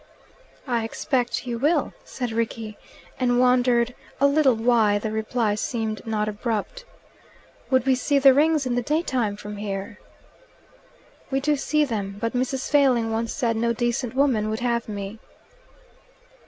[0.65, 2.75] "I expect you will," said Rickie,
[3.19, 6.85] and wondered a little why the reply seemed not abrupt.
[7.69, 9.99] "Would we see the Rings in the daytime from here?"
[11.29, 12.67] "(We do see them.) But Mrs.
[12.71, 15.19] Failing once said no decent woman would have me."